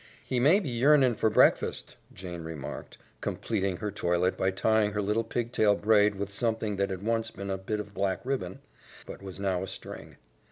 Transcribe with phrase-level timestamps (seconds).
[0.25, 5.23] "He may be yearnin' for breakfast," Jane remarked, completing her toilet by tying her little
[5.23, 8.61] pigtail braid with something that had once been a bit of black ribbon,
[9.05, 10.15] but was now a string.